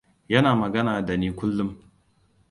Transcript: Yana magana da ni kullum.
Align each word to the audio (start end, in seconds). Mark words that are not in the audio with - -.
Yana 0.29 0.55
magana 0.55 1.05
da 1.07 1.17
ni 1.17 1.35
kullum. 1.35 1.77